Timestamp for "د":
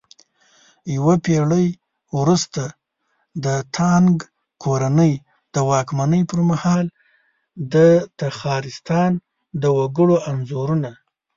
3.43-3.45, 5.53-5.55, 7.73-7.75, 9.61-9.63